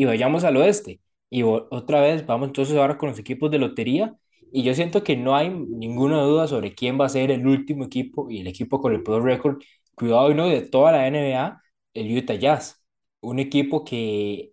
[0.00, 1.00] y vayamos al oeste.
[1.28, 4.14] Y otra vez vamos entonces ahora con los equipos de lotería.
[4.52, 7.84] Y yo siento que no hay ninguna duda sobre quién va a ser el último
[7.84, 9.58] equipo y el equipo con el peor récord,
[9.94, 11.62] cuidado no, de toda la NBA,
[11.94, 12.82] el Utah Jazz.
[13.20, 14.52] Un equipo que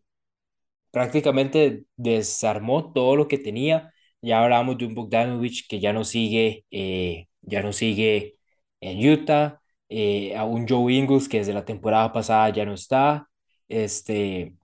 [0.91, 3.93] prácticamente desarmó todo lo que tenía.
[4.21, 8.37] Ya hablamos de un Bogdanovich que ya no sigue, eh, ya no sigue
[8.81, 13.29] en Utah, eh, a un Joe Ingles que desde la temporada pasada ya no está,
[13.69, 14.56] este,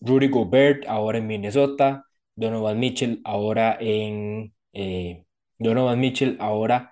[0.00, 5.24] Rudy Gobert ahora en Minnesota, Donovan Mitchell ahora en, eh,
[5.58, 6.90] Donovan Mitchell ahora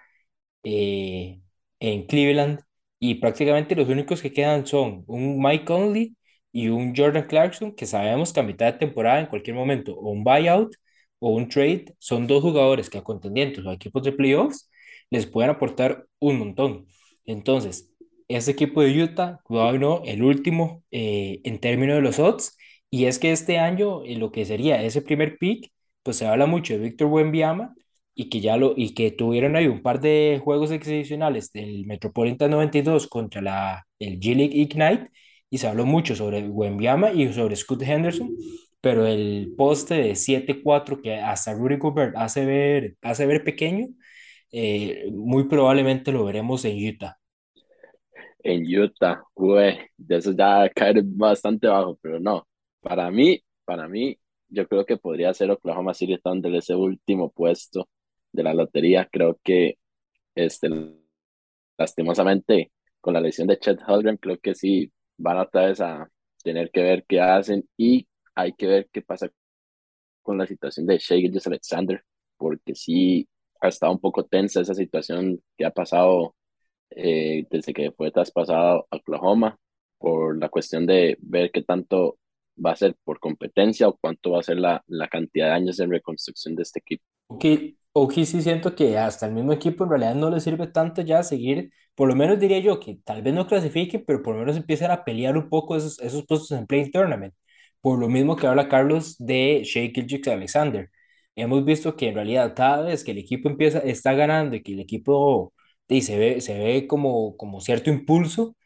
[0.62, 1.40] eh,
[1.80, 2.60] en Cleveland
[2.98, 6.16] y prácticamente los únicos que quedan son un Mike Conley
[6.52, 10.10] y un Jordan Clarkson que sabemos que a mitad de temporada en cualquier momento o
[10.10, 10.74] un buyout
[11.18, 14.70] o un trade son dos jugadores que a contendientes o a equipos de playoffs
[15.10, 16.86] les pueden aportar un montón.
[17.26, 17.90] Entonces,
[18.28, 22.56] ese equipo de Utah, cuidado no, el último eh, en términos de los odds
[22.90, 26.46] y es que este año eh, lo que sería ese primer pick, pues se habla
[26.46, 27.74] mucho de Víctor Wembanyama
[28.14, 32.50] y que ya lo y que tuvieron ahí un par de juegos exhibicionales del Metropolitan
[32.50, 35.10] 92 contra la el G League Ignite
[35.50, 38.30] y se habló mucho sobre Wembanyama y sobre Scott Henderson,
[38.80, 43.88] pero el poste de siete cuatro que hasta Rudy Gobert hace ver hace ver pequeño,
[44.52, 47.18] eh, muy probablemente lo veremos en Utah.
[48.44, 52.46] En Utah, güey, eso ya caer bastante bajo, pero no.
[52.84, 54.18] Para mí, para mí,
[54.48, 57.88] yo creo que podría ser Oklahoma City Thunder ese último puesto
[58.32, 59.08] de la lotería.
[59.10, 59.78] Creo que,
[60.34, 60.68] este,
[61.78, 66.08] lastimosamente, con la lesión de Chet Holmgren, creo que sí van otra vez a
[66.42, 69.30] tener que ver qué hacen y hay que ver qué pasa
[70.22, 72.04] con la situación de Shea Gilgeous Alexander,
[72.36, 73.28] porque sí
[73.60, 76.34] ha estado un poco tensa esa situación que ha pasado
[76.90, 79.58] eh, desde que fue traspasado a Oklahoma,
[79.98, 82.18] por la cuestión de ver qué tanto
[82.64, 85.80] va a ser por competencia o cuánto va a ser la, la cantidad de años
[85.80, 87.04] en reconstrucción de este equipo.
[87.26, 87.44] Ok,
[87.92, 91.22] ok, sí siento que hasta el mismo equipo en realidad no le sirve tanto ya
[91.22, 94.56] seguir, por lo menos diría yo que tal vez no clasifiquen, pero por lo menos
[94.56, 97.34] empiezan a pelear un poco esos, esos puestos en Play Tournament.
[97.80, 100.90] Por lo mismo que habla Carlos de Shea Gilgeous Alexander.
[101.36, 104.72] Hemos visto que en realidad cada vez que el equipo empieza, está ganando y que
[104.72, 105.52] el equipo
[105.88, 108.56] y se ve, se ve como, como cierto impulso,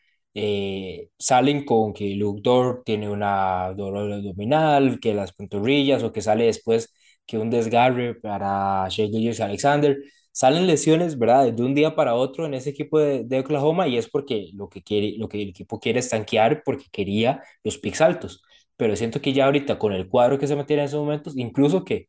[0.41, 6.23] eh, salen con que Luke Dort tiene una dolor abdominal, que las pantorrillas o que
[6.23, 6.95] sale después
[7.27, 9.99] que un desgarre para Shea Gilgeous Alexander.
[10.31, 11.53] Salen lesiones, ¿verdad?
[11.53, 14.83] De un día para otro en ese equipo de, Oklahoma y es porque lo que
[14.83, 18.43] quiere, lo que el equipo quiere es tanquear porque quería los picks altos.
[18.77, 21.85] Pero siento que ya ahorita con el cuadro que se metiera en esos momentos, incluso
[21.85, 22.09] que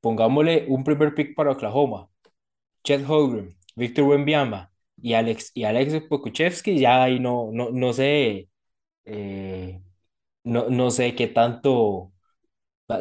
[0.00, 2.08] pongámosle un primer pick para Oklahoma,
[2.84, 4.72] Chet Holmgren, Victor Wembanyama
[5.02, 8.48] y Alex y Alex Pokuchevsky, ya ahí no, no, no sé,
[9.06, 9.82] eh,
[10.44, 12.12] no, no sé qué tanto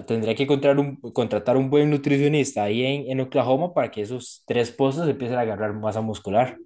[0.07, 4.43] Tendría que encontrar un, contratar un buen nutricionista ahí en, en Oklahoma para que esos
[4.45, 6.57] tres pozos empiecen a agarrar masa muscular.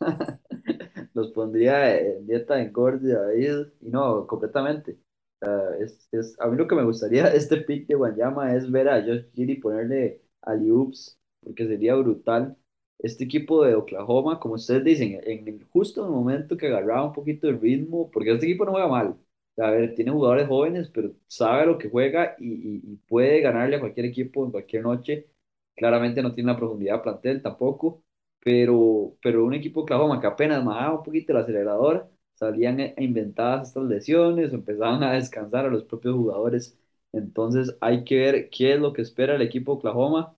[1.14, 4.98] Los pondría en dieta en engorde David, y no, completamente.
[5.40, 8.88] Ah, es, es, a mí lo que me gustaría este pick de Wanyama es ver
[8.88, 12.56] a Josh Giddey ponerle alley-oops, porque sería brutal.
[12.98, 17.12] Este equipo de Oklahoma, como ustedes dicen, en el justo el momento que agarraba un
[17.12, 19.16] poquito de ritmo, porque este equipo no juega mal.
[19.58, 23.80] A ver, tiene jugadores jóvenes, pero sabe lo que juega y, y- puede ganarle a
[23.80, 25.28] cualquier equipo en cualquier noche.
[25.74, 28.02] Claramente no tiene la profundidad de plantel tampoco
[28.40, 32.94] pero, pero un equipo de Oklahoma que apenas bajaba un poquito el acelerador, salían e-
[32.98, 36.78] inventadas estas lesiones empezaban a descansar a los propios jugadores.
[37.12, 40.36] Entonces hay que ver qué es lo que espera el equipo de Oklahoma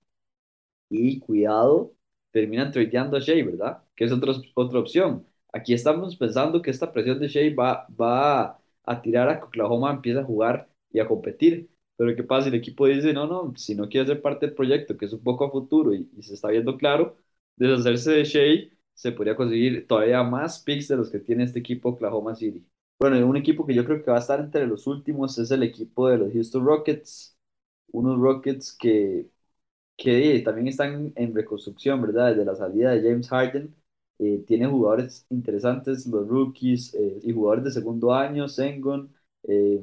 [0.90, 1.94] y cuidado,
[2.30, 3.82] terminan tradeando a Shea, ¿verdad?
[3.94, 5.26] Que es otra, otra opción.
[5.52, 9.90] Aquí estamos pensando que esta presión de Shea va, va a tirar a que Oklahoma
[9.92, 11.70] empiece a jugar y a competir.
[11.96, 14.54] Pero ¿qué pasa si el equipo dice, no, no, si no quiere ser parte del
[14.54, 17.16] proyecto, que es un poco a futuro y, y se está viendo claro,
[17.56, 21.90] deshacerse de Shea, se podría conseguir todavía más picks de los que tiene este equipo
[21.90, 22.64] Oklahoma City.
[22.98, 25.62] Bueno, un equipo que yo creo que va a estar entre los últimos es el
[25.62, 27.36] equipo de los Houston Rockets.
[27.92, 29.28] Unos Rockets que
[29.98, 32.30] que también están en reconstrucción, ¿verdad?
[32.30, 33.76] Desde la salida de James Harden,
[34.20, 39.14] eh, tiene jugadores interesantes, los rookies eh, y jugadores de segundo año, Sengun,
[39.44, 39.82] eh,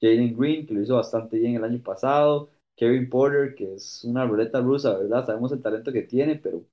[0.00, 4.26] Jalen Green, que lo hizo bastante bien el año pasado, Kevin Porter, que es una
[4.26, 5.26] ruleta rusa, ¿verdad?
[5.26, 6.64] Sabemos el talento que tiene, pero,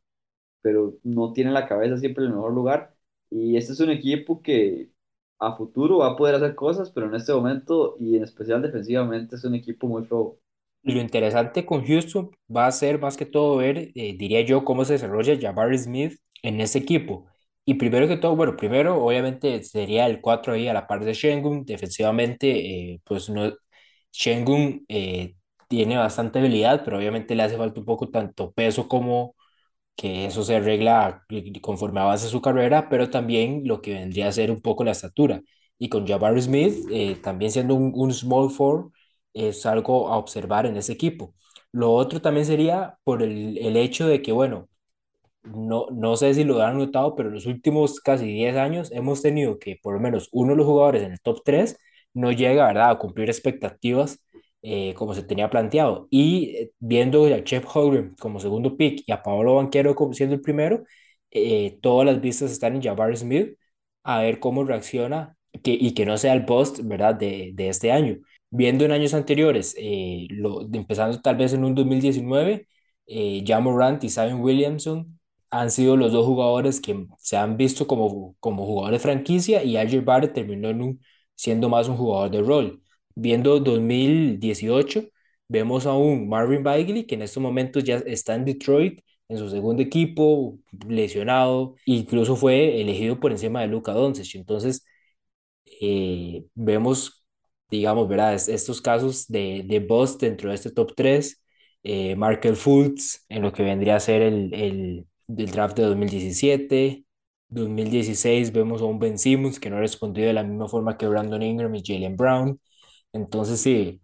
[0.62, 2.96] pero no tiene la cabeza siempre en el mejor lugar.
[3.32, 4.92] Y este es un equipo que
[5.40, 9.36] a futuro va a poder hacer cosas, pero en este momento, y en especial defensivamente,
[9.36, 10.40] es un equipo muy flojo.
[10.88, 14.86] Lo interesante con Houston va a ser más que todo ver, eh, diría yo, cómo
[14.86, 17.26] se desarrolla Jabari Smith en ese equipo.
[17.66, 21.14] Y primero que todo, bueno, primero obviamente sería el 4 ahí a la par de
[21.14, 21.66] Şengün.
[21.66, 23.52] Defensivamente, eh, pues no,
[24.12, 25.36] Şengün eh,
[25.68, 29.36] tiene bastante habilidad, pero obviamente le hace falta un poco tanto peso como
[29.96, 31.26] que eso se arregla
[31.62, 35.42] conforme avance su carrera, pero también lo que vendría a ser un poco la estatura.
[35.80, 38.92] Y con Jabari Smith, eh, también siendo un, un small four,
[39.38, 41.34] es algo a observar en ese equipo.
[41.72, 44.70] Lo otro también sería por el, el hecho de que, bueno,
[45.44, 49.22] no, no sé si lo han notado, pero en los últimos casi 10 años hemos
[49.22, 51.78] tenido que por lo menos uno de los jugadores en el top 3
[52.14, 54.20] no llega, ¿verdad?, a cumplir expectativas
[54.62, 56.08] eh, como se tenía planteado.
[56.10, 60.36] Y eh, viendo a Chef Holgren como segundo pick y a Pablo Banquero como siendo
[60.36, 60.84] el primero,
[61.32, 63.58] eh, todas las vistas están en Jabari Smith
[64.04, 67.92] a ver cómo reacciona que, y que no sea el post, ¿verdad?, de, de este
[67.92, 68.18] año.
[68.50, 69.76] Viendo en años anteriores,
[70.30, 72.68] lo, empezando tal vez en un 2019,
[73.08, 78.36] eh, Morant y Simon Williamson han sido los dos jugadores que se han visto como,
[78.40, 81.02] como jugadores de franquicia y RJ Barrett terminó en un,
[81.36, 82.82] siendo más un jugador de rol.
[83.16, 85.06] Viendo 2018,
[85.48, 89.50] vemos a un Marvin Bagley que en estos momentos ya está en Detroit, en su
[89.50, 90.58] segundo equipo,
[90.88, 94.36] lesionado, incluso fue elegido por encima de Luka Doncic.
[94.36, 94.86] Entonces,
[95.82, 97.24] eh, vemos,
[97.70, 98.34] digamos, ¿verdad?
[98.36, 101.44] estos casos de, de bust dentro de este top 3,
[101.84, 107.04] eh, Markel Fultz en lo que vendría a ser el, el del draft de 2017.
[107.50, 111.08] 2016 vemos a un Ben Simmons que no ha respondido de la misma forma que
[111.08, 112.60] Brandon Ingram y Jalen Brown.
[113.14, 114.02] Entonces, sí,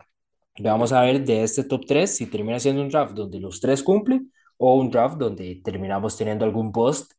[0.60, 3.84] vamos a ver de este top 3 si termina siendo un draft donde los tres
[3.84, 7.14] cumplen o un draft donde terminamos teniendo algún post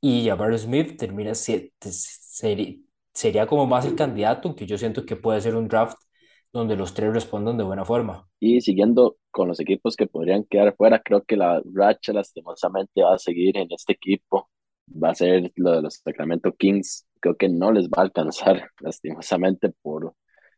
[0.00, 2.76] y Jabari Smith termina sería,
[3.12, 5.96] sería como más el candidato, que yo siento que puede ser un draft
[6.52, 8.28] donde los tres respondan de buena forma.
[8.40, 13.14] Y siguiendo con los equipos que podrían quedar fuera, creo que la racha lastimosamente va
[13.14, 14.50] a seguir en este equipo.
[14.90, 17.06] Va a ser lo de los Sacramento Kings.
[17.20, 20.14] Creo que no les va a alcanzar lastimosamente por,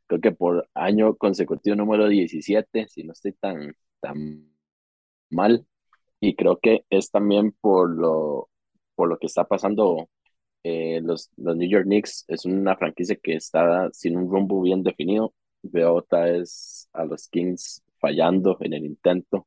[0.06, 4.50] creo que por año consecutivo número 17, si no estoy tan, tan
[5.30, 5.66] mal.
[6.20, 8.48] Y creo que es también por lo,
[8.94, 10.08] por lo que está pasando
[10.64, 12.24] eh, los, los New York Knicks.
[12.28, 17.28] Es una franquicia que está sin un rumbo bien definido veo otra vez a los
[17.28, 19.46] Kings fallando en el intento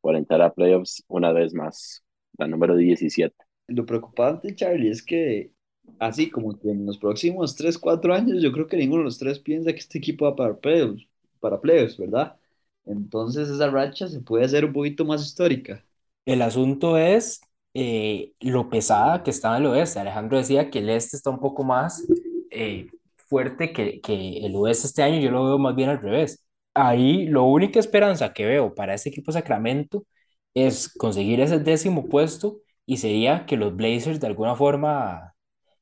[0.00, 2.02] por entrar a playoffs una vez más,
[2.38, 3.34] la número 17.
[3.68, 5.50] Lo preocupante, Charlie, es que
[5.98, 9.18] así como que en los próximos 3, 4 años, yo creo que ninguno de los
[9.18, 11.08] tres piensa que este equipo va para playoffs,
[11.40, 12.36] para playoffs, ¿verdad?
[12.84, 15.84] Entonces esa racha se puede hacer un poquito más histórica.
[16.24, 17.40] El asunto es
[17.78, 20.00] eh, lo pesada que está en el oeste.
[20.00, 22.06] Alejandro decía que el este está un poco más
[22.50, 26.46] eh, fuerte que, que el oeste este año, yo lo veo más bien al revés.
[26.74, 30.06] Ahí, la única esperanza que veo para este equipo Sacramento
[30.54, 35.34] es conseguir ese décimo puesto y sería que los Blazers de alguna forma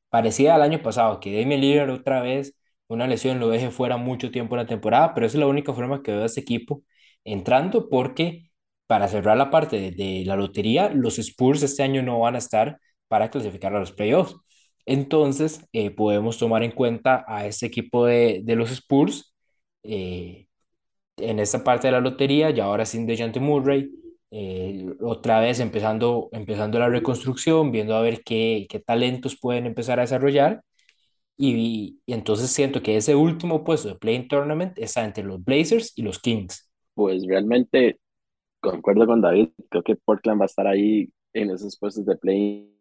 [0.09, 2.55] parecida al año pasado, que Damian Lillard otra vez
[2.87, 5.73] una lesión lo deje fuera mucho tiempo en la temporada, pero esa es la única
[5.73, 6.83] forma que veo a este equipo
[7.23, 8.49] entrando porque
[8.87, 12.79] para cerrar la parte de, la lotería, los Spurs este año no van a estar
[13.07, 14.35] para clasificar a los playoffs.
[14.85, 19.33] Entonces, eh, podemos tomar en cuenta a este equipo de, de los Spurs
[19.83, 20.47] eh,
[21.17, 23.89] en esta parte de la lotería, y ahora sin DeJounte Murray,
[24.31, 29.99] eh, otra vez empezando, empezando la reconstrucción, viendo a ver qué, qué talentos pueden empezar
[29.99, 30.61] a desarrollar.
[31.37, 35.93] Y, y, entonces siento que ese último puesto de Playing Tournament está entre los Blazers
[35.95, 36.69] y los Kings.
[36.93, 37.99] Pues realmente
[38.71, 42.75] concuerdo con David, creo que Portland va a estar ahí en esos puestos de Playing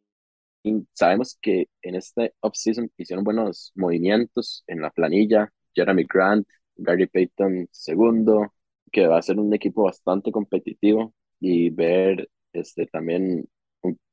[0.92, 5.52] sabemos que en este offseason hicieron buenos movimientos en la planilla.
[5.74, 8.54] Jeremy Grant, Gary Payton segundo,
[8.90, 13.46] que va a ser un equipo bastante competitivo y ver este también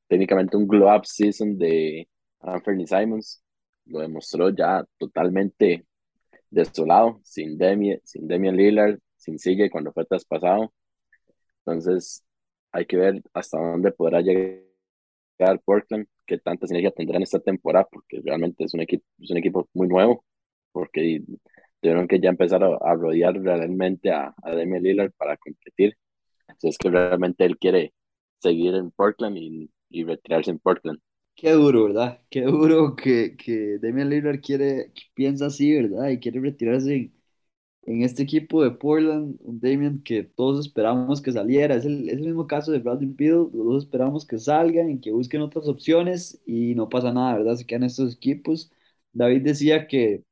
[0.07, 2.07] técnicamente un glow up season de
[2.41, 3.43] Anthony Simons
[3.85, 5.85] lo demostró ya totalmente
[6.49, 10.73] desolado, sin Demi, sin Demian Lillard, sin Sigue cuando fue traspasado.
[11.65, 12.23] Entonces,
[12.71, 14.65] hay que ver hasta dónde podrá llegar
[15.65, 19.67] Portland, que tanta sinergia tendrán esta temporada, porque realmente es un equipo, es un equipo
[19.73, 20.23] muy nuevo,
[20.71, 21.23] porque
[21.81, 25.97] tuvieron que ya empezar a, rodear realmente a, a Damian Lillard para competir.
[26.47, 27.93] Así es que realmente él quiere
[28.39, 30.99] seguir en Portland y, y retirarse en Portland.
[31.35, 32.21] Qué duro, ¿verdad?
[32.29, 36.09] Qué duro que, que Damian Lillard quiere, piensa así, ¿verdad?
[36.09, 37.20] Y quiere retirarse en
[37.83, 42.71] este equipo de Portland, un Damian que todos esperamos que saliera, es el, mismo caso
[42.71, 47.37] de Bradley Beal, todos esperamos que salgan, que busquen otras opciones y no pasa nada,
[47.37, 47.55] ¿verdad?
[47.55, 48.71] Se quedan estos equipos.
[49.13, 50.23] David decía que,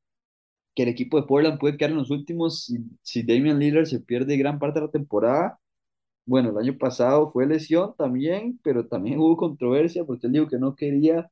[0.74, 4.00] que el equipo de Portland puede quedar en los últimos si, si Damian Lillard se
[4.00, 5.60] pierde gran parte de la temporada.
[6.26, 10.58] Bueno, el año pasado fue lesión también, pero también hubo controversia porque él dijo que
[10.58, 11.30] no quería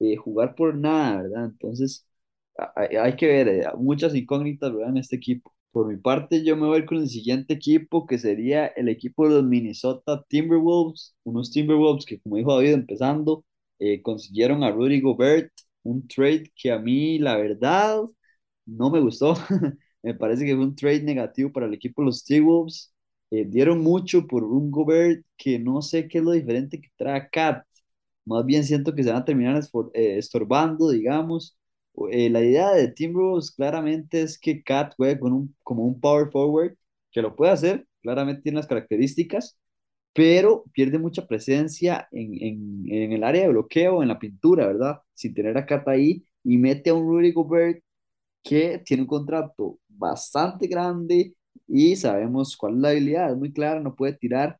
[0.00, 1.46] eh, jugar por nada, ¿verdad?
[1.46, 2.06] Entonces,
[2.76, 4.90] hay, hay que ver, eh, muchas incógnitas, ¿verdad?
[4.90, 5.52] En este equipo.
[5.72, 9.36] Por mi parte, yo me voy con el siguiente equipo, que sería el equipo de
[9.36, 13.44] los Minnesota Timberwolves, unos Timberwolves que, como dijo David, empezando,
[13.78, 15.52] eh, consiguieron a Rudy Gobert,
[15.84, 18.02] un trade que a mí, la verdad,
[18.66, 19.34] no me gustó.
[20.02, 22.92] Me parece que fue un trade negativo para el equipo de los T-Wolves.
[23.30, 27.28] Eh, dieron mucho por un Gobert que no sé qué es lo diferente que trae
[27.30, 27.64] Cat.
[28.24, 29.60] Más bien siento que se van a terminar
[29.94, 31.56] eh, estorbando, digamos.
[32.12, 36.30] Eh, la idea de Timberwolves claramente es que Cat juegue con un, como un power
[36.30, 36.76] forward,
[37.12, 39.58] que lo puede hacer, claramente tiene las características,
[40.14, 45.00] pero pierde mucha presencia en, en, en el área de bloqueo, en la pintura, ¿verdad?
[45.14, 47.82] Sin tener a Cat ahí y mete a un Rudy Gobert
[48.42, 51.34] que tiene un contrato bastante grande
[51.66, 54.58] y sabemos cuál es la habilidad, es muy clara, no puede tirar,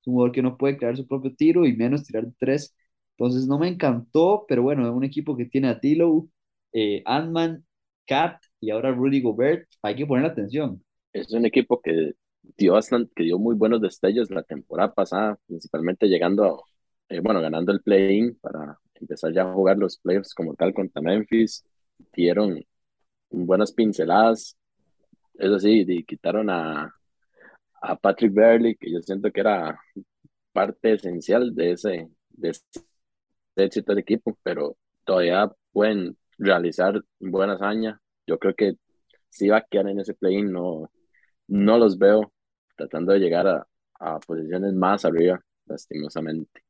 [0.00, 2.74] es un jugador que no puede crear su propio tiro y menos tirar tres.
[3.16, 6.28] Entonces no me encantó, pero bueno, es un equipo que tiene a Tilo,
[6.72, 7.64] eh, Ant-Man,
[8.06, 10.82] Cat y ahora Rudy Gobert, hay que poner atención.
[11.12, 12.12] Es un equipo que
[12.56, 17.40] dio bastante, que dio muy buenos destellos la temporada pasada, principalmente llegando a, eh, bueno,
[17.40, 21.64] ganando el play-in para empezar ya a jugar los playoffs como tal contra Memphis.
[22.12, 22.62] Dieron
[23.30, 24.56] buenas pinceladas,
[25.34, 26.94] eso sí, y quitaron a,
[27.82, 29.78] a Patrick Beverly, que yo siento que era
[30.52, 32.62] parte esencial de ese, de ese
[33.56, 38.00] éxito del equipo, pero todavía pueden realizar buena hazaña.
[38.26, 38.76] Yo creo que
[39.30, 40.90] si va a quedar en ese play-in, no,
[41.48, 42.32] no los veo
[42.76, 43.66] tratando de llegar a,
[44.00, 46.62] a posiciones más arriba, lastimosamente.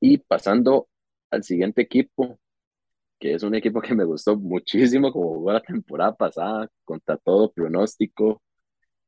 [0.00, 0.88] Y pasando
[1.30, 2.38] al siguiente equipo,
[3.20, 7.52] que es un equipo que me gustó muchísimo como jugó la temporada pasada, contra todo
[7.52, 8.42] pronóstico,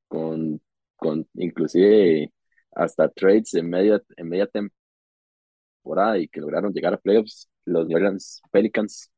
[0.09, 0.61] con,
[0.97, 2.33] con inclusive
[2.73, 4.49] hasta trades en media, en media
[5.83, 9.12] temporada y que lograron llegar a playoffs, los New Orleans Pelicans.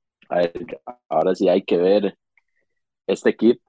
[1.09, 2.19] Ahora sí hay que ver
[3.07, 3.63] este equipo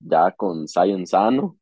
[0.00, 1.58] ya con Zion Sano,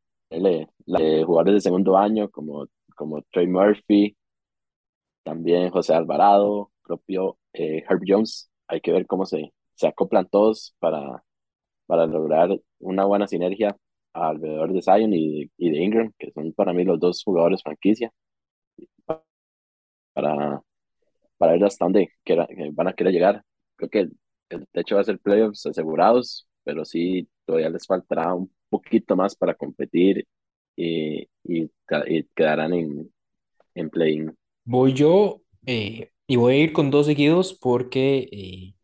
[0.87, 2.67] la- jugadores de segundo año como,
[2.97, 4.17] como Trey Murphy,
[5.23, 8.51] también José Alvarado, propio eh, Herb Jones.
[8.69, 11.25] Hay que ver cómo se, se acoplan todos para,
[11.87, 12.51] para lograr
[12.81, 13.77] una buena sinergia
[14.15, 18.13] alrededor de Zion y y de Ingram, que son para mí los dos jugadores franquicia,
[20.13, 20.63] para,
[21.39, 22.37] para ver hasta dónde que
[22.73, 23.45] van a querer llegar.
[23.77, 24.01] Creo que
[24.51, 29.35] el techo va a ser playoffs asegurados, pero sí todavía les faltará un poquito más
[29.37, 30.27] para competir
[30.77, 31.71] y, y,
[32.07, 33.13] y quedarán en,
[33.75, 34.37] en play-in.
[34.65, 38.75] Voy yo eh, y voy a ir con dos seguidos porque eh,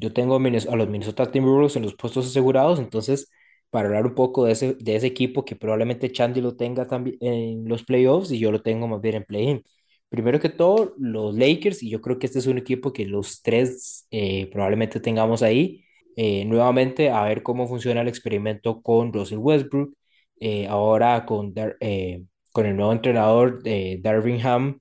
[0.00, 3.30] yo tengo a a los Minnesota Timberwolves en los puestos asegurados, entonces
[3.70, 7.16] para hablar un poco de ese, de ese equipo que probablemente Chandy lo tenga también
[7.20, 9.64] en los playoffs y yo lo tengo más bien en play-in.
[10.12, 13.42] Primero que todo, los Lakers, y yo creo que este es un equipo que los
[13.42, 15.84] tres eh, probablemente tengamos ahí.
[16.16, 19.94] Eh, nuevamente, a ver cómo funciona el experimento con Russell Westbrook,
[20.40, 24.80] eh, ahora con, Dar- eh, con el nuevo entrenador de Darvin Ham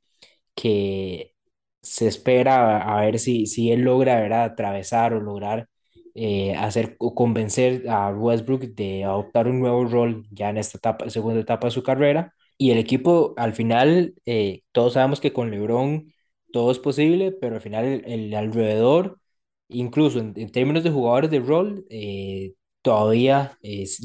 [0.56, 1.34] que
[1.82, 4.44] se espera a, a ver si, si él logra, ¿verdad?
[4.46, 5.68] atravesar o lograr
[6.16, 11.10] eh, hacer o convencer a Westbrook de adoptar un nuevo rol ya en esta etapa,
[11.10, 12.34] segunda etapa de su carrera.
[12.62, 16.14] Y el equipo, al final, eh, todos sabemos que con LeBron
[16.54, 19.20] todo es posible, pero al final el, alrededor,
[19.68, 22.54] incluso en, en términos de jugadores de rol, eh,
[22.84, 23.58] todavía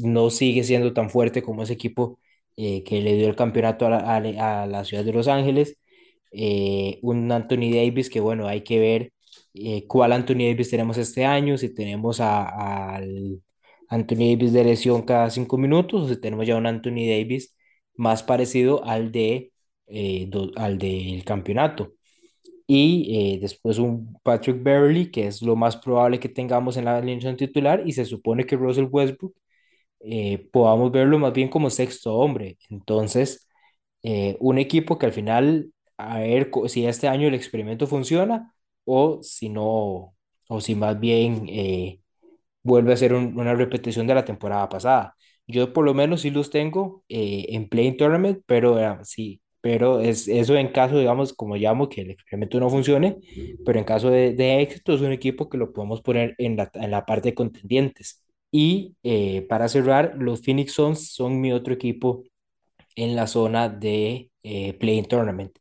[0.03, 2.19] no sigue siendo tan fuerte como ese equipo
[2.55, 5.77] eh, que le dio el campeonato a la, a la ciudad de Los Ángeles.
[7.01, 9.13] Un Anthony Davis que bueno, hay que ver
[9.87, 13.41] cuál Anthony Davis tenemos este año, si tenemos al
[13.89, 17.53] Anthony Davis de lesión cada cinco minutos o si tenemos ya un Anthony Davis
[17.97, 19.51] más parecido al de
[19.87, 21.93] eh, do- al del campeonato.
[22.67, 26.97] Y eh, después un Patrick Beverly, que es lo más probable que tengamos en la
[26.97, 29.33] alineación titular, y se supone que Russell Westbrook
[30.01, 32.57] eh, podamos verlo más bien como sexto hombre.
[32.69, 33.47] Entonces,
[34.03, 38.53] eh, un equipo que al final, a ver si este año el experimento funciona
[38.85, 40.15] o si no,
[40.49, 41.99] o si más bien eh,
[42.63, 45.15] vuelve a ser un- una repetición de la temporada pasada.
[45.47, 50.01] Yo por lo menos sí los tengo eh, en Playing Tournament, pero eh, sí, pero
[50.01, 53.17] es eso en caso, digamos, como llamo, que el experimento no funcione,
[53.63, 56.69] pero en caso de, de éxito es un equipo que lo podemos poner en la,
[56.73, 58.23] en la parte de contendientes.
[58.51, 62.23] Y eh, para cerrar, los Phoenix Suns son mi otro equipo
[62.95, 65.57] en la zona de eh, Play-in Tournament.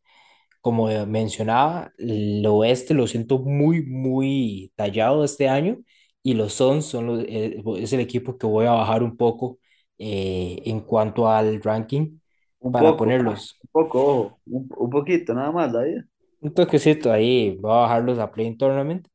[0.60, 5.78] Como eh, mencionaba, el oeste lo siento muy, muy tallado este año
[6.22, 9.58] y los Suns son los, eh, es el equipo que voy a bajar un poco
[9.98, 12.18] eh, en cuanto al ranking
[12.60, 13.62] Un para poco, ponerlos.
[13.62, 16.02] un poco, ojo, un, un poquito nada más, David.
[16.40, 19.08] Un toquecito ahí, voy a bajarlos a Play Tournament.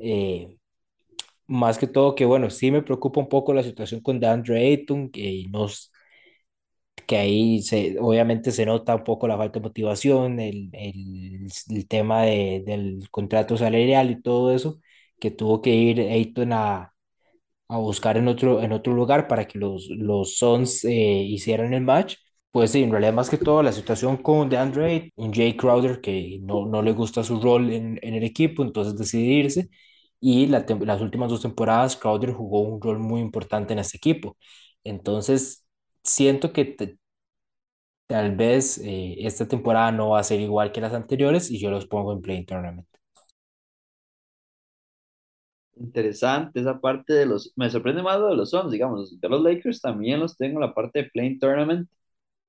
[0.00, 0.58] Eh,
[1.46, 5.10] más que todo que, bueno, sí me preocupa un poco la situación con DeAndre Ayton,
[5.10, 5.92] que, nos,
[7.06, 11.88] que ahí se, obviamente se nota un poco la falta de motivación, el, el, el
[11.88, 14.80] tema de, del contrato salarial y todo eso,
[15.20, 16.91] que tuvo que ir Ayton a,
[17.68, 21.82] a buscar en otro, en otro lugar para que los, los Suns eh, hicieran el
[21.82, 22.16] match.
[22.50, 26.38] Pues sí, en realidad más que todo la situación con DeAndre, un Jay Crowder que
[26.42, 29.70] no, no le gusta su rol en, en el equipo, entonces decidirse.
[30.20, 34.36] Y la las últimas dos temporadas Crowder jugó un rol muy importante en este equipo.
[34.84, 35.66] Entonces,
[36.04, 36.64] siento que
[38.06, 41.70] tal vez eh, esta temporada no va a ser igual que las anteriores y yo
[41.70, 42.86] los pongo en Play Tournament.
[45.76, 49.42] Interesante esa parte de los, me sorprende más lo de los Suns, digamos, de los
[49.42, 51.88] Lakers también los tengo en la parte de Playing Tournament,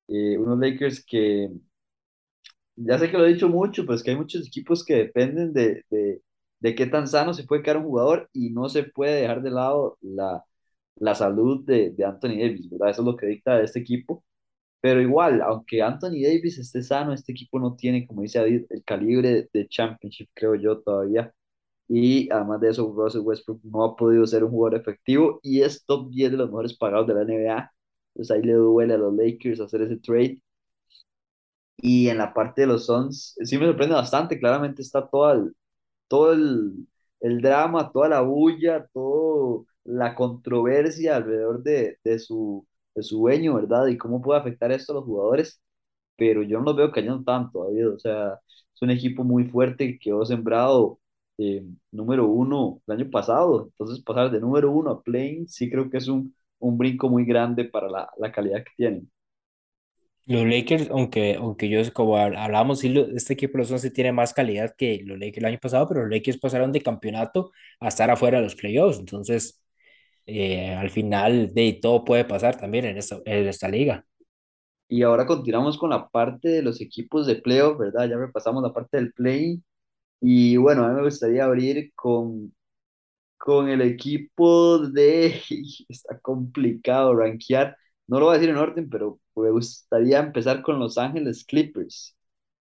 [0.09, 1.49] eh, unos Lakers que
[2.75, 5.53] ya sé que lo he dicho mucho, pero es que hay muchos equipos que dependen
[5.53, 6.21] de, de,
[6.59, 9.51] de qué tan sano se puede quedar un jugador y no se puede dejar de
[9.51, 10.43] lado la,
[10.95, 12.89] la salud de, de Anthony Davis, ¿verdad?
[12.89, 14.23] Eso es lo que dicta este equipo.
[14.81, 18.83] Pero igual, aunque Anthony Davis esté sano, este equipo no tiene, como dice David, el
[18.85, 21.33] calibre de championship, creo yo, todavía.
[21.87, 25.85] Y además de eso, Russell Westbrook no ha podido ser un jugador efectivo y es
[25.85, 27.71] top 10 de los mejores pagados de la NBA.
[28.15, 30.41] Entonces ahí le duele a los Lakers hacer ese trade.
[31.77, 34.39] Y en la parte de los Suns, sí me sorprende bastante.
[34.39, 35.55] Claramente está todo el,
[36.07, 36.87] todo el,
[37.21, 43.55] el drama, toda la bulla, toda la controversia alrededor de, de su, de su dueño,
[43.55, 43.87] ¿verdad?
[43.87, 45.61] Y cómo puede afectar esto a los jugadores.
[46.17, 47.91] Pero yo no los veo cayendo tanto, David.
[47.95, 48.39] O sea,
[48.75, 50.99] es un equipo muy fuerte que quedó sembrado
[51.43, 53.65] eh, número uno el año pasado.
[53.71, 57.25] Entonces, pasar de número uno a playing, sí creo que es un, un brinco muy
[57.25, 59.11] grande para la, la calidad que tienen.
[60.25, 63.91] Los Lakers, aunque, aunque yo, como hab- hablábamos, sí, este equipo de los Suns sí
[63.91, 67.51] tiene más calidad que los Lakers el año pasado, pero los Lakers pasaron de campeonato
[67.81, 68.99] a estar afuera de los playoffs.
[68.99, 69.61] Entonces,
[70.25, 74.05] eh, al final, de todo puede pasar también en esta, en esta liga.
[74.87, 78.07] Y ahora continuamos con la parte de los equipos de playoff, ¿verdad?
[78.09, 79.61] Ya repasamos la parte del play.
[80.25, 82.53] Y bueno, a mí me gustaría abrir con,
[83.37, 85.41] con el equipo de...
[85.89, 87.77] Está complicado rankear.
[88.07, 92.15] No lo voy a decir en orden, pero me gustaría empezar con Los Ángeles Clippers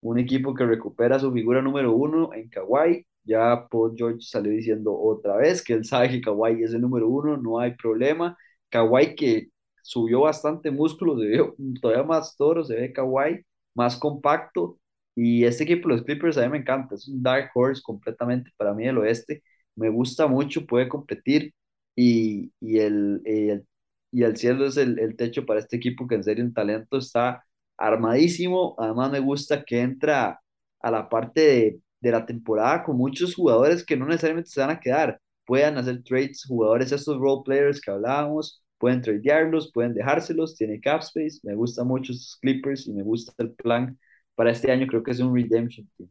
[0.02, 3.06] un equipo que recupera su figura número uno en Kawhi.
[3.24, 7.08] Ya Paul George salió diciendo otra vez que él sabe que Kawhi es el número
[7.08, 8.36] uno, no hay problema.
[8.70, 9.48] Kawhi que
[9.82, 14.78] subió bastante músculo, se ve todavía más toro, se ve Kawhi más compacto.
[15.14, 18.72] Y este equipo, los Clippers, a mí me encanta, es un dark horse completamente para
[18.74, 19.42] mí del oeste.
[19.76, 21.54] Me gusta mucho, puede competir
[21.96, 23.66] y, y el, el,
[24.10, 26.98] y el cielo es el, el techo para este equipo que en serio en talento
[26.98, 27.44] está
[27.76, 28.74] armadísimo.
[28.78, 30.40] Además, me gusta que entra
[30.80, 34.70] a la parte de, de la temporada con muchos jugadores que no necesariamente se van
[34.70, 35.20] a quedar.
[35.46, 41.00] Puedan hacer trades, jugadores, estos role players que hablábamos, pueden tradearlos, pueden dejárselos, tiene cap
[41.02, 41.40] space.
[41.42, 43.98] Me gusta mucho estos Clippers y me gusta el plan
[44.34, 44.86] para este año.
[44.86, 46.10] Creo que es un redemption team.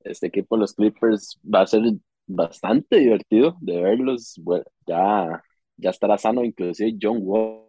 [0.00, 1.82] Este equipo, los Clippers, va a ser
[2.26, 4.34] bastante divertido de verlos.
[4.42, 5.42] Bueno, ya,
[5.76, 7.66] ya estará sano, inclusive John Wall,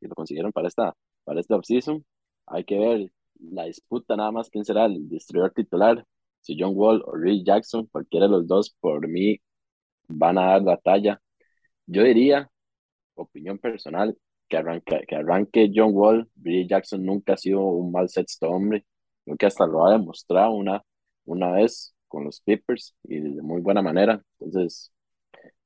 [0.00, 0.94] que lo consiguieron para esta,
[1.24, 2.04] para esta offseason.
[2.46, 6.04] Hay que ver la disputa nada más quién será el distribuidor titular.
[6.40, 9.38] Si John Wall o Reggie Jackson, cualquiera de los dos, por mí,
[10.08, 11.20] van a dar la talla.
[11.86, 12.50] Yo diría,
[13.14, 14.16] opinión personal,
[14.48, 16.28] que arranque, que arranque John Wall.
[16.36, 18.84] Reggie Jackson nunca ha sido un mal sexto hombre.
[19.24, 20.82] Creo que hasta lo ha demostrado una,
[21.24, 24.22] una vez con los Clippers y de muy buena manera.
[24.40, 24.92] Entonces,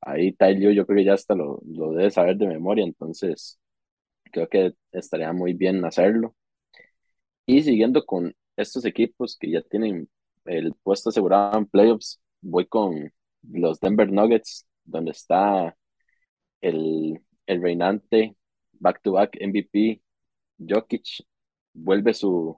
[0.01, 2.85] ahí Tyler yo creo que ya hasta lo, lo debe saber de memoria.
[2.85, 3.59] Entonces,
[4.33, 6.35] creo que estaría muy bien hacerlo.
[7.47, 10.09] Y siguiendo con estos equipos que ya tienen
[10.45, 15.77] el puesto asegurado en playoffs, voy con los Denver Nuggets, donde está
[16.61, 18.37] el, el reinante
[18.83, 20.03] back-to-back MVP
[20.59, 21.25] Jokic,
[21.75, 22.57] vuelve su,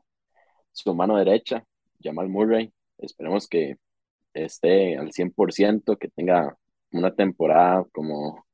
[0.73, 1.65] su mano derecha,
[2.03, 2.73] Jamal Murray.
[2.99, 3.77] Esperemos que
[4.35, 6.57] esté al 100%, que tenga
[6.93, 8.47] una temporada como,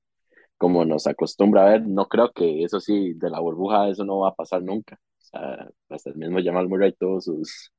[0.58, 1.86] como nos acostumbra a ver.
[1.86, 5.00] No creo que eso sí, de la burbuja, eso no va a pasar nunca.
[5.18, 7.72] O sea, hasta el mismo Jamal Murray, todos sus,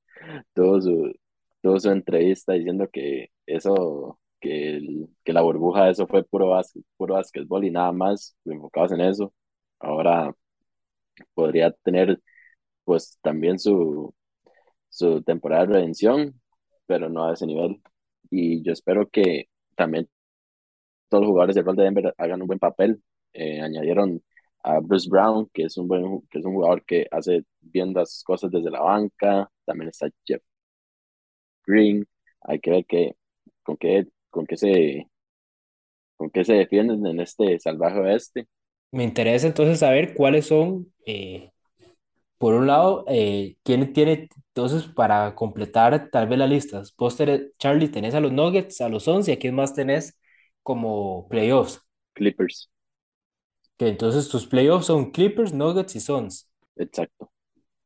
[0.54, 1.14] todo su,
[1.62, 6.60] todo su entrevista diciendo que eso, que, el, que la burbuja, eso fue puro,
[6.98, 9.34] puro básquetbol y nada más, enfocados en eso.
[9.82, 10.34] Ahora
[11.34, 12.20] podría tener
[12.86, 14.14] pues también su,
[14.90, 16.42] su temporada de redención,
[16.88, 17.82] pero no a ese nivel.
[18.32, 20.10] Y yo espero que también
[21.10, 23.02] todos los jugadores del rol de Denver hagan un buen papel.
[23.34, 24.24] Eh, añadieron
[24.64, 28.24] a Bruce Brown, que es un buen, que es un jugador que hace bien las
[28.24, 29.50] cosas desde la banca.
[29.66, 30.42] También está Jeff
[31.66, 32.06] Green,
[32.42, 33.16] hay que ver qué,
[33.64, 35.08] con qué, con qué se,
[36.16, 38.48] con qué se defienden en este salvaje oeste.
[38.92, 41.52] Me interesa entonces saber cuáles son, eh,
[42.38, 46.84] por un lado, eh, quién tiene, entonces, para completar tal vez la lista.
[46.98, 50.18] Vos tenés- Charlie, tenés a los Nuggets, a los Suns y a quién más tenés
[50.64, 51.82] como playoffs.
[52.16, 52.70] Clippers,
[53.78, 56.50] Que entonces tus playoffs son Clippers, Nuggets y Suns.
[56.76, 57.32] exacto.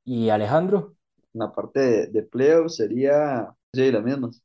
[0.04, 0.96] Y Alejandro,
[1.34, 4.42] la parte de, de playoffs sería, sí, las mismas.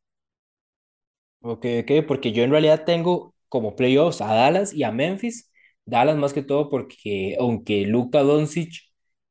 [1.40, 5.49] ok, ok, porque yo en realidad tengo como playoffs a Dallas y a Memphis.
[5.85, 8.73] Dallas más que todo porque aunque Luka Doncic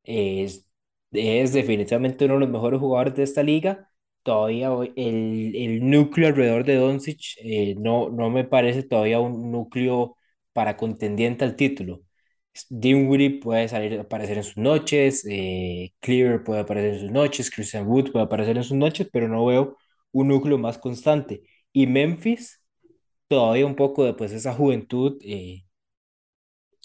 [0.03, 0.67] es,
[1.11, 3.89] es definitivamente uno de los mejores jugadores de esta liga,
[4.23, 10.15] todavía el, el núcleo alrededor de Doncic eh, no, no me parece todavía un núcleo
[10.53, 12.01] para contendiente al título.
[12.69, 17.87] Dinwiddie puede salir aparecer en sus noches, eh, Cleaver puede aparecer en sus noches, Christian
[17.87, 19.77] Wood puede aparecer en sus noches, pero no veo
[20.11, 21.43] un núcleo más constante.
[21.71, 22.61] Y Memphis,
[23.27, 25.65] todavía un poco de pues, esa juventud, eh,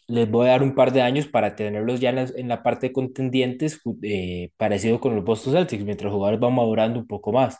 [0.06, 2.62] les voy a dar un par de años para tenerlos ya en la, en la
[2.62, 7.06] parte de contendientes, eh, parecido con los Boston Celtics, mientras los jugadores van madurando un
[7.06, 7.58] poco más.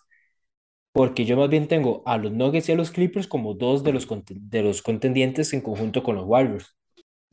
[0.93, 3.93] Porque yo más bien tengo a los Nuggets y a los Clippers como dos de
[3.93, 6.77] los, de los contendientes en conjunto con los Warriors.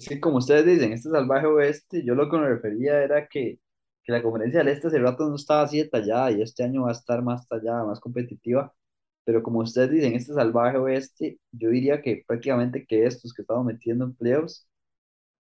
[0.07, 3.59] Que como ustedes dicen, este salvaje oeste, yo lo que me refería era que,
[4.03, 6.89] que la conferencia del este hace rato no estaba así detallada y este año va
[6.89, 8.73] a estar más tallada, más competitiva.
[9.25, 13.65] Pero como ustedes dicen, este salvaje oeste, yo diría que prácticamente que estos que estamos
[13.65, 14.67] metiendo en playoffs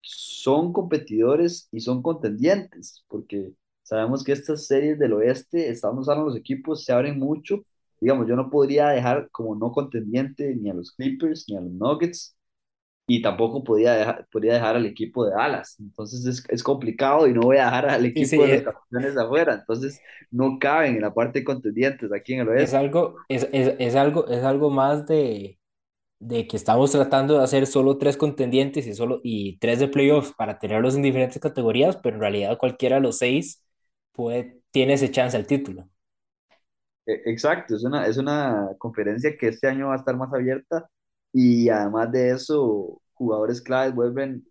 [0.02, 6.38] son competidores y son contendientes, porque sabemos que estas series del oeste, estando usando los
[6.38, 7.64] equipos, se abren mucho.
[8.00, 11.72] Digamos, yo no podría dejar como no contendiente ni a los Clippers ni a los
[11.72, 12.36] Nuggets
[13.08, 15.78] y tampoco podía dejar, podría dejar al equipo de Dallas.
[15.80, 19.18] Entonces es, es complicado y no voy a dejar al equipo sí, de los campeones
[19.18, 19.54] afuera.
[19.56, 22.78] Entonces no caben en la parte de contendientes aquí en el es, oeste.
[22.78, 25.60] algo, es, es, es algo, es algo más de,
[26.22, 30.34] de que estamos tratando de hacer solo tres contendientes y, solo, y tres de playoffs
[30.38, 33.66] para tenerlos en diferentes categorías, pero en realidad cualquiera de los seis
[34.14, 35.90] puede, tiene ese chance al título.
[37.06, 40.90] E- Exacto, es una, es una conferencia que este año va a estar más abierta
[41.34, 44.46] y además de eso, jugadores claves vuelven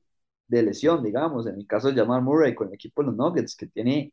[0.48, 3.56] de lesión, digamos, en el caso de Jamal Murray con el equipo de los Nuggets,
[3.56, 4.12] que tiene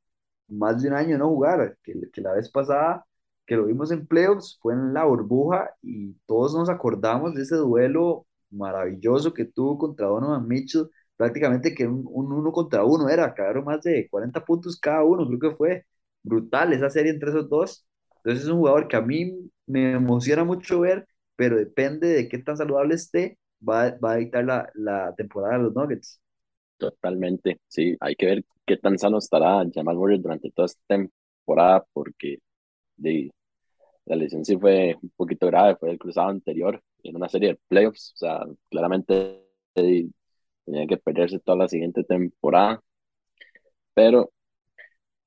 [0.50, 3.06] más de un año no jugar, que, que la vez pasada
[3.48, 7.58] que lo vimos en playoffs fue en la burbuja y todos nos acordamos de ese
[7.58, 13.26] duelo maravilloso que tuvo contra Donovan Mitchell, prácticamente que un, un uno contra uno era,
[13.26, 15.86] acabaron más de 40 puntos cada uno, creo que fue
[16.24, 20.44] brutal esa serie entre esos dos entonces es un jugador que a mí me emociona
[20.44, 21.08] mucho ver,
[21.38, 25.64] pero depende de qué tan saludable esté, va, va a dictar la, la temporada de
[25.64, 26.22] los Nuggets.
[26.78, 31.84] Totalmente, sí, hay que ver qué tan sano estará Jamal Murray durante toda esta temporada,
[31.94, 32.38] porque
[32.98, 33.32] de,
[34.08, 37.60] la lesión sí fue un poquito grave, fue el cruzado anterior en una serie de
[37.68, 39.44] playoffs, o sea, claramente
[39.74, 42.82] tenía que perderse toda la siguiente temporada,
[43.94, 44.32] pero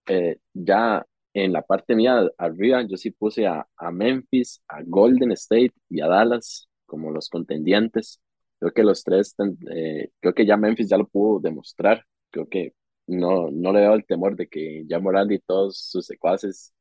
[0.07, 5.33] eh, ya en la parte mía arriba yo sí puse a, a Memphis, a Golden
[5.33, 8.21] State y a Dallas como los contendientes.
[8.59, 9.35] Creo que los tres,
[9.71, 12.05] eh, creo que ya Memphis ya lo pudo demostrar.
[12.31, 12.75] Creo que
[13.07, 16.73] no, no le veo el temor de que ya Morant y todos sus secuaces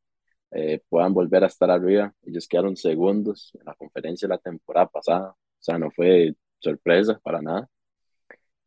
[0.51, 2.13] eh, puedan volver a estar arriba.
[2.23, 5.31] Ellos quedaron segundos en la conferencia la temporada pasada.
[5.31, 7.69] O sea, no fue sorpresa para nada.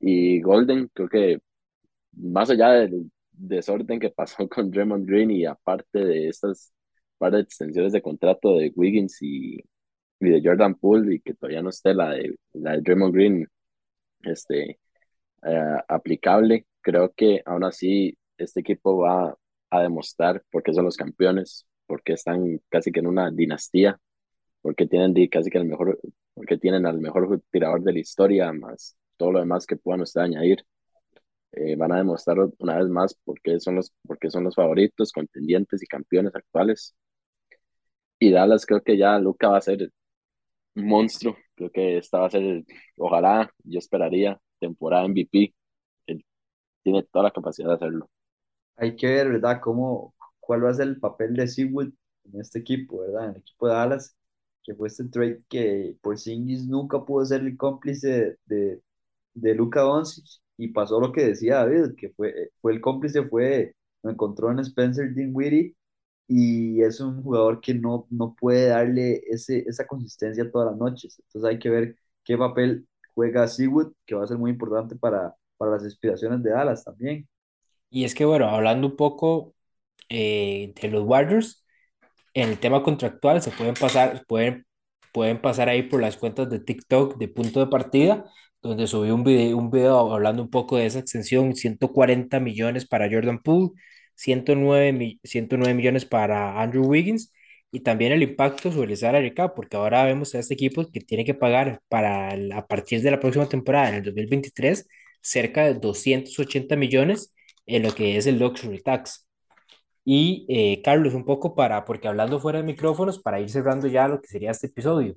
[0.01, 1.41] Y Golden, creo que
[2.13, 6.73] más allá del desorden que pasó con Draymond Green y aparte de estas
[7.19, 9.57] par de extensiones de contrato de Wiggins y,
[10.21, 13.49] y de Jordan Poole y que todavía no esté la de, la de Draymond Green
[14.25, 14.81] este,
[15.45, 19.37] eh, aplicable, creo que aún así este equipo va
[19.71, 24.01] a demostrar por qué son los campeones, porque están casi que en una dinastía,
[24.63, 26.01] porque tienen casi que el mejor,
[26.33, 30.23] porque tienen al mejor tirador de la historia, más todo lo demás que puedan usted
[30.23, 30.65] añadir
[31.53, 34.55] eh, van a demostrar una vez más por qué son los, por qué son los
[34.55, 36.97] favoritos, contendientes y campeones actuales.
[38.19, 39.93] Y Dallas creo que ya Luca va a ser
[40.75, 42.65] un monstruo, creo que esta va a ser,
[42.97, 45.55] ojalá, yo esperaría, temporada MVP,
[46.07, 46.25] él
[46.83, 48.09] tiene toda la capacidad de hacerlo.
[48.77, 51.91] Hay que ver, ¿verdad?, cómo, cuál va a ser el papel de Seawood
[52.27, 53.27] en este equipo, ¿verdad?
[53.27, 54.17] En el equipo de Dallas,
[54.65, 58.83] que fue este trade que Porzingis nunca pudo ser el cómplice de,
[59.35, 60.25] de Luka Doncic
[60.57, 64.61] y pasó lo que decía David, que fue, fue el cómplice, fue, lo encontró en
[64.61, 65.77] Spencer Dinwiddie
[66.29, 71.21] y es un jugador que no, no puede darle ese, esa consistencia todas las noches.
[71.27, 75.35] Entonces hay que ver qué papel juega Seawood, que va a ser muy importante para,
[75.59, 77.29] para las aspiraciones de Dallas también.
[77.91, 79.55] Y es que, bueno, hablando un poco
[80.13, 81.65] eh, de los Warriors,
[82.35, 84.67] en el tema contractual se pueden pasar, pueden,
[85.13, 88.25] pueden pasar ahí por las cuentas de TikTok de punto de partida,
[88.63, 93.09] donde subí un video, un video hablando un poco de esa extensión, 140 millones para
[93.11, 93.71] Jordan Poole,
[94.15, 97.33] 109, mi- 109 millones para Andrew Wiggins
[97.71, 101.01] y también el impacto sobre el salary cap, porque ahora vemos a este equipo que
[101.01, 104.87] tiene que pagar para el- a partir de la próxima temporada, en el 2023,
[105.21, 107.35] cerca de 280 millones
[107.67, 109.27] en lo que es el luxury tax.
[110.05, 114.09] Y eh, Carlos, un poco para, porque hablando fuera de micrófonos, para ir cerrando ya
[114.09, 115.15] lo que sería este episodio.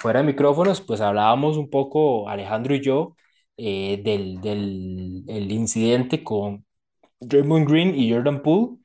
[0.00, 3.16] Fuera de micrófonos, pues hablábamos un poco, Alejandro y yo,
[3.56, 6.64] eh, del, del el incidente con
[7.20, 8.78] Draymond Green y Jordan Poole.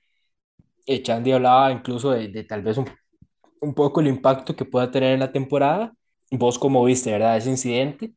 [0.86, 2.88] Eh, Chandy hablaba incluso de, de tal vez un,
[3.62, 5.94] un poco el impacto que pueda tener en la temporada.
[6.32, 7.38] Vos cómo viste, ¿verdad?
[7.38, 8.14] Ese incidente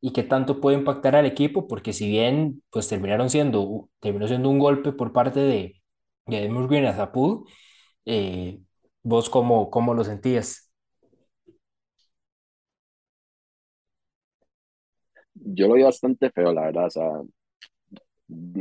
[0.00, 4.50] y qué tanto puede impactar al equipo, porque si bien pues terminaron siendo, terminó siendo
[4.50, 5.81] un golpe por parte de,
[6.26, 6.92] de Green a
[8.04, 8.60] eh,
[9.02, 10.72] ¿vos cómo, cómo lo sentías?
[15.34, 16.86] Yo lo vi bastante feo, la verdad.
[16.86, 17.10] O sea,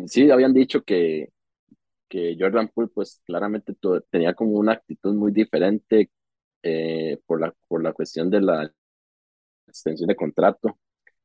[0.08, 1.30] sí habían dicho que,
[2.10, 3.76] que Jordan Poole, pues claramente
[4.12, 6.12] tenía como una actitud muy diferente
[6.63, 8.71] eh, por la, por la cuestión de la
[9.67, 10.78] extensión de contrato,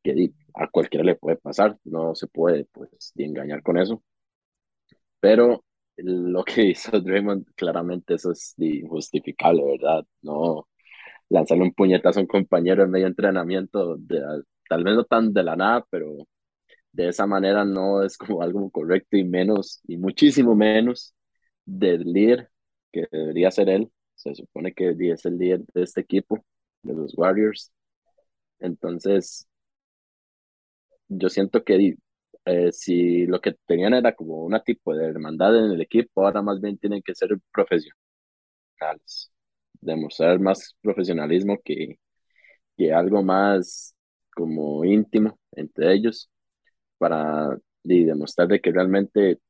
[0.03, 4.03] que a cualquiera le puede pasar, no se puede pues engañar con eso.
[5.20, 5.64] Pero
[5.99, 10.05] lo que hizo Draymond, claramente eso es injustificable, ¿verdad?
[10.23, 10.69] No
[11.29, 13.99] lanzarle un puñetazo a un compañero en medio entrenamiento,
[14.69, 16.17] tal vez no tan de la nada, pero
[16.93, 21.15] de esa manera no es como algo correcto y menos, y muchísimo menos
[21.65, 22.51] del líder
[22.93, 23.93] que debería ser él.
[24.15, 26.45] Se supone que es el líder de este equipo,
[26.83, 27.73] de los Warriors.
[28.61, 29.49] Entonces,
[31.09, 31.97] yo siento que
[32.47, 36.43] eh, si lo que tenían era como una tipo de hermandad en el equipo, ahora
[36.43, 37.95] más bien tienen que ser profesionales,
[39.81, 41.99] demostrar más profesionalismo que,
[42.77, 43.95] que algo más
[44.35, 46.31] como íntimo entre ellos
[46.99, 49.41] para y demostrar de que realmente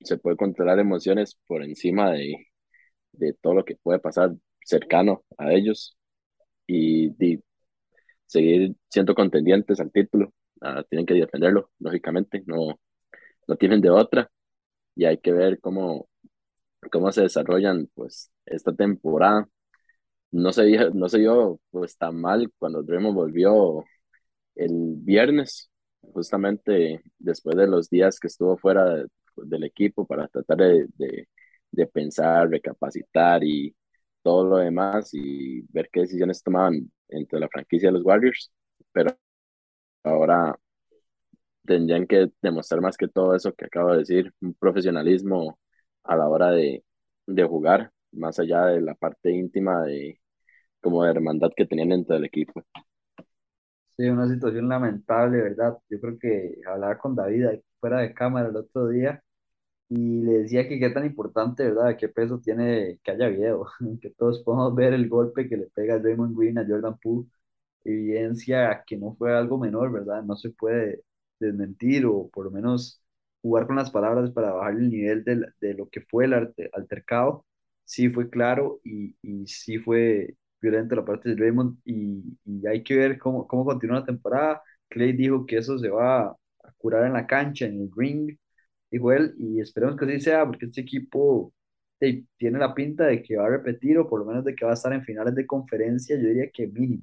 [0.00, 2.36] se puede controlar emociones por encima de,
[3.12, 4.32] de todo lo que puede pasar
[4.64, 5.96] cercano a ellos
[6.66, 7.42] y, y
[8.26, 10.32] seguir siendo contendientes al título.
[10.60, 12.80] Uh, tienen que defenderlo, lógicamente, no,
[13.48, 14.30] no tienen de otra
[14.96, 16.08] y hay que ver cómo,
[16.92, 19.48] cómo se desarrollan pues esta temporada.
[20.32, 23.84] No se, vio, no se vio pues tan mal cuando Draymond volvió
[24.56, 25.70] el viernes,
[26.02, 31.28] justamente después de los días que estuvo fuera de, del equipo para tratar de, de,
[31.70, 33.74] de, pensar, recapacitar y
[34.22, 38.52] todo lo demás y ver qué decisiones tomaban entre la franquicia de los Warriors.
[38.92, 39.16] Pero
[40.06, 40.56] ahora
[41.66, 45.58] tendrían que demostrar más que todo eso que acabo de decir, un profesionalismo
[46.04, 46.84] a la hora de,
[47.26, 50.20] de jugar, más allá de la parte íntima de
[50.82, 52.62] como de hermandad que tenían dentro del equipo.
[53.96, 55.78] Sí, una situación lamentable, ¿verdad?
[55.88, 59.22] Yo creo que hablaba con David fuera de cámara el otro día
[59.88, 61.96] y le decía que qué tan importante, ¿verdad?
[61.98, 63.66] Qué peso tiene que haya video,
[64.02, 67.28] que todos podamos ver el golpe que le pega Draymond Green a Jordan Poole,
[67.86, 70.22] evidencia que no fue algo menor, ¿verdad?
[70.24, 71.02] No se puede
[71.40, 73.02] desmentir o por lo menos
[73.42, 76.34] jugar con las palabras para bajar el nivel de, de lo que fue el
[76.72, 77.44] altercado.
[77.84, 82.82] Sí fue claro y, y sí fue violento la parte de Draymond y, y hay
[82.82, 84.62] que ver cómo, cómo continúa la temporada.
[84.88, 86.36] Clay dijo que eso se va a
[86.78, 88.36] curar en la cancha, en el ring,
[88.90, 91.52] dijo él, y esperemos que así sea, porque este equipo
[92.38, 94.72] tiene la pinta de que va a repetir o por lo menos de que va
[94.72, 97.02] a estar en finales de conferencia, yo diría que mínimo.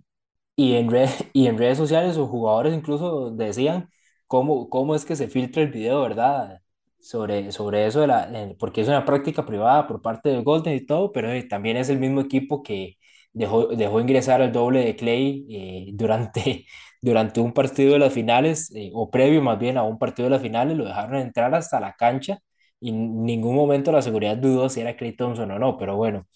[0.56, 3.90] Y en, red, y en redes sociales o jugadores incluso decían
[4.28, 6.62] cómo, cómo es que se filtra el video, ¿verdad?
[7.00, 10.86] Sobre, sobre eso, de la, porque es una práctica privada por parte de Golden y
[10.86, 12.98] todo, pero eh, también es el mismo equipo que
[13.34, 16.66] dejó, dejó ingresar al doble de Clay eh, durante,
[17.02, 20.32] durante un partido de las finales, eh, o previo más bien a un partido de
[20.36, 22.38] las finales, lo dejaron entrar hasta la cancha
[22.80, 26.28] y en ningún momento la seguridad dudó si era Clay Thompson o no, pero bueno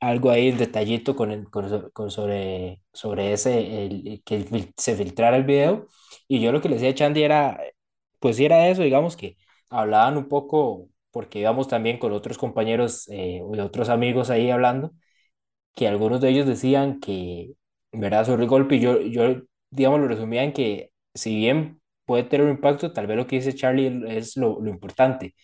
[0.00, 5.36] algo ahí, el detallito con, el- con, con sobre, sobre ese, el, que se filtrara
[5.36, 5.86] el video.
[6.28, 7.60] Y yo lo que le decía a Chandy era,
[8.18, 9.36] pues era eso, digamos que
[9.68, 14.92] hablaban un poco, porque íbamos también con otros compañeros eh, y otros amigos ahí hablando,
[15.74, 17.52] que algunos de ellos decían que,
[17.92, 18.26] ¿verdad?
[18.26, 22.52] Sobre el golpe, yo, yo, digamos, lo resumía en que si bien puede tener un
[22.52, 25.34] impacto, tal vez lo que dice Charlie es lo, lo importante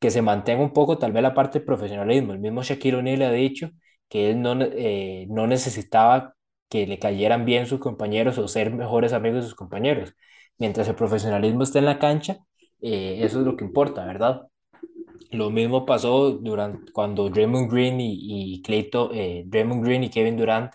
[0.00, 2.32] que se mantenga un poco tal vez la parte de profesionalismo.
[2.34, 3.70] El mismo Shaquille O'Neal ha dicho
[4.08, 6.34] que él no, eh, no necesitaba
[6.68, 10.14] que le cayeran bien sus compañeros o ser mejores amigos de sus compañeros.
[10.58, 12.38] Mientras el profesionalismo esté en la cancha,
[12.80, 14.42] eh, eso es lo que importa, ¿verdad?
[15.30, 20.36] Lo mismo pasó durante, cuando Draymond Green y, y Clayton, eh, Draymond Green y Kevin
[20.36, 20.72] Durant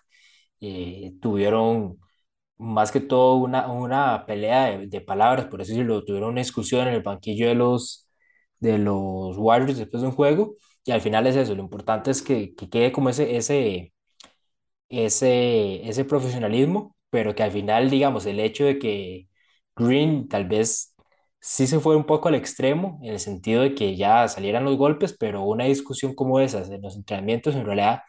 [0.62, 2.00] eh, tuvieron
[2.58, 6.88] más que todo una, una pelea de, de palabras, por así decirlo, tuvieron una discusión
[6.88, 8.10] en el banquillo de los,
[8.60, 12.22] de los Warriors después de un juego, y al final es eso, lo importante es
[12.22, 13.94] que, que quede como ese, ese,
[14.90, 19.28] ese, ese profesionalismo, pero que al final, digamos, el hecho de que
[19.76, 20.96] Green tal vez
[21.40, 24.78] sí se fue un poco al extremo, en el sentido de que ya salieran los
[24.78, 28.02] golpes, pero una discusión como esas en los entrenamientos en realidad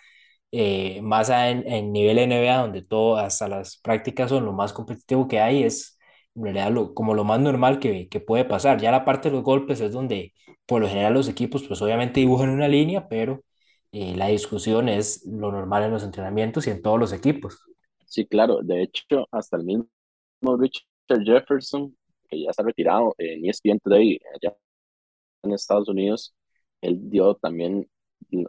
[0.53, 5.27] eh, más en, en nivel NBA, donde todo, hasta las prácticas son lo más competitivo
[5.29, 5.94] que hay, es
[6.37, 8.81] en realidad lo- como lo más normal que, que puede pasar.
[8.81, 10.35] Ya la parte de los golpes es donde,
[10.67, 13.43] por lo general, los equipos, pues obviamente dibujan una línea, pero
[13.93, 17.61] eh, la discusión es lo normal en los entrenamientos y en todos los equipos.
[18.07, 19.89] Sí, claro, de hecho, hasta el mismo
[20.59, 21.97] Richard Jefferson,
[22.29, 24.57] que ya está retirado en ESPN Today, allá
[25.45, 26.35] en Estados Unidos,
[26.81, 27.91] él dio también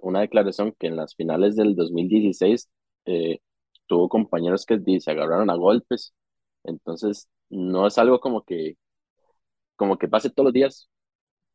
[0.01, 2.69] una declaración que en las finales del 2016
[3.05, 3.39] eh,
[3.87, 6.13] tuvo compañeros que se agarraron a golpes,
[6.63, 8.77] entonces no es algo como que,
[9.75, 10.89] como que pase todos los días,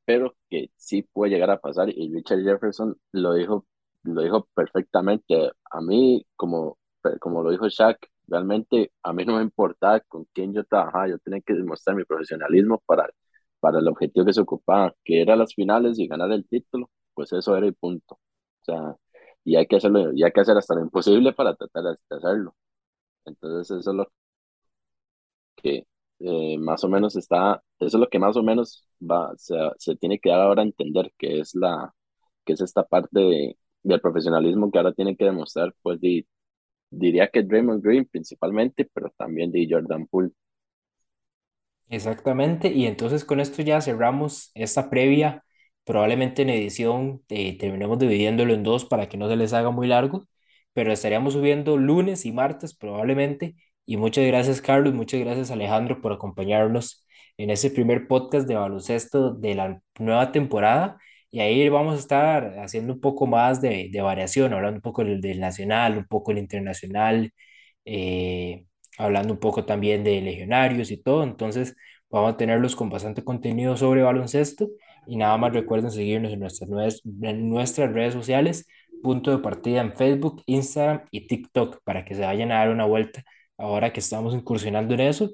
[0.06, 3.66] pero que sí puede llegar a pasar y Richard Jefferson lo dijo,
[4.04, 5.52] lo dijo perfectamente.
[5.70, 6.78] A mí, como,
[7.20, 7.98] como lo dijo Shaq,
[8.28, 12.04] realmente a mí no me importaba con quién yo trabajaba, yo tenía que demostrar mi
[12.04, 13.08] profesionalismo para,
[13.60, 17.32] para el objetivo que se ocupaba, que era las finales y ganar el título, pues
[17.32, 18.16] eso era el punto.
[18.16, 18.96] O sea,
[19.44, 22.56] y hay que hacerlo, y hay que hacer hasta lo imposible para tratar de hacerlo.
[23.24, 24.12] Entonces eso es lo
[25.62, 25.86] que
[26.20, 29.96] eh, más o menos está, eso es lo que más o menos va, se, se
[29.96, 31.94] tiene que dar ahora a entender, que es la,
[32.44, 36.26] que es esta parte de, del profesionalismo que ahora tiene que demostrar, pues di-
[36.90, 40.32] diría que Draymond Green principalmente, pero también de Jordan Poole.
[41.88, 45.44] Exactamente, y entonces con esto ya cerramos esta previa.
[45.84, 49.88] Probablemente en edición eh, terminemos dividiéndolo en dos para que no se les haga muy
[49.88, 50.28] largo,
[50.72, 53.56] pero estaríamos subiendo lunes y martes probablemente.
[53.90, 57.04] Y muchas gracias, Carlos, muchas gracias, Alejandro, por acompañarnos
[57.36, 60.96] en este primer podcast de baloncesto de la nueva temporada.
[61.32, 65.02] Y ahí vamos a estar haciendo un poco más de, de variación, hablando un poco
[65.04, 67.32] del, del nacional, un poco del internacional.
[67.84, 68.66] eh,
[68.98, 71.24] hablando un poco también de legionarios y todo.
[71.24, 71.76] Entonces,
[72.10, 74.68] vamos a tenerlos con bastante contenido sobre baloncesto.
[75.08, 76.70] Y nada más recuerden seguirnos en nuestras,
[77.22, 78.66] en nuestras redes sociales,
[79.02, 82.84] punto de partida en Facebook, Instagram y TikTok, para que se vayan a dar una
[82.86, 83.24] vuelta
[83.60, 85.30] ahora que estamos incursionando en eso.